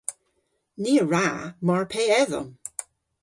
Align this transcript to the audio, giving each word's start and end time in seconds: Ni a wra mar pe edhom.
Ni 0.81 0.93
a 1.01 1.05
wra 1.05 1.25
mar 1.65 1.83
pe 1.91 2.01
edhom. 2.21 2.47